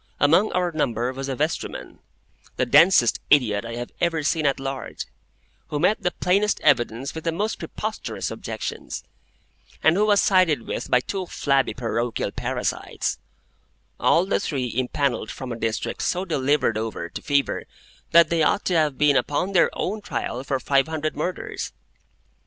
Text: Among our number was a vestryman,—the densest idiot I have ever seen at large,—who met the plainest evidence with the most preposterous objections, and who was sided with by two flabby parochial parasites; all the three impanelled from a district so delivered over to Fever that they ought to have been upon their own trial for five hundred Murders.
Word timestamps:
Among 0.19 0.51
our 0.53 0.71
number 0.71 1.13
was 1.13 1.29
a 1.29 1.35
vestryman,—the 1.35 2.65
densest 2.65 3.19
idiot 3.29 3.63
I 3.63 3.75
have 3.75 3.91
ever 4.01 4.23
seen 4.23 4.47
at 4.47 4.59
large,—who 4.59 5.79
met 5.79 6.01
the 6.01 6.09
plainest 6.09 6.59
evidence 6.61 7.13
with 7.13 7.23
the 7.23 7.31
most 7.31 7.59
preposterous 7.59 8.31
objections, 8.31 9.03
and 9.83 9.95
who 9.95 10.07
was 10.07 10.19
sided 10.19 10.63
with 10.65 10.89
by 10.89 11.01
two 11.01 11.27
flabby 11.27 11.75
parochial 11.75 12.31
parasites; 12.31 13.19
all 13.99 14.25
the 14.25 14.39
three 14.39 14.73
impanelled 14.75 15.29
from 15.29 15.51
a 15.51 15.55
district 15.55 16.01
so 16.01 16.25
delivered 16.25 16.79
over 16.79 17.07
to 17.07 17.21
Fever 17.21 17.65
that 18.09 18.31
they 18.31 18.41
ought 18.41 18.65
to 18.65 18.75
have 18.75 18.97
been 18.97 19.15
upon 19.15 19.51
their 19.51 19.69
own 19.73 20.01
trial 20.01 20.43
for 20.43 20.59
five 20.59 20.87
hundred 20.87 21.15
Murders. 21.15 21.73